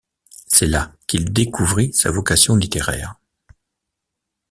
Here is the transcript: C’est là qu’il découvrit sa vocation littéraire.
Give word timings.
C’est 0.47 0.65
là 0.65 0.91
qu’il 1.05 1.31
découvrit 1.31 1.93
sa 1.93 2.09
vocation 2.09 2.55
littéraire. 2.55 3.19